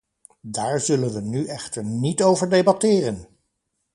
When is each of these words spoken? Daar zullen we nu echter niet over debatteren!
Daar 0.47 0.79
zullen 0.79 1.13
we 1.13 1.21
nu 1.21 1.45
echter 1.45 1.83
niet 1.85 2.23
over 2.23 2.49
debatteren! 2.49 3.27